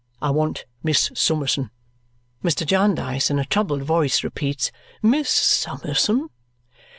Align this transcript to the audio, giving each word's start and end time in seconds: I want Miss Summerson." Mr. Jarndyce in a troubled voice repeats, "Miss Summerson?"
I 0.19 0.31
want 0.31 0.65
Miss 0.81 1.11
Summerson." 1.13 1.69
Mr. 2.43 2.65
Jarndyce 2.65 3.29
in 3.29 3.37
a 3.37 3.45
troubled 3.45 3.83
voice 3.83 4.23
repeats, 4.23 4.71
"Miss 5.03 5.29
Summerson?" 5.29 6.31